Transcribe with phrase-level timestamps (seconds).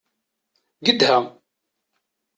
[0.85, 1.17] Gedha.